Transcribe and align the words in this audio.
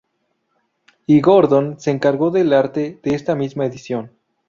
Y 1.05 1.21
Gordon 1.21 1.79
se 1.79 1.91
encargó 1.91 2.31
del 2.31 2.53
arte 2.53 2.99
de 3.03 3.13
esta 3.13 3.35
misma 3.35 3.67
edición. 3.67 4.09